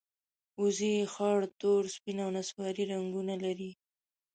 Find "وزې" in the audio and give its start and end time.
0.61-0.93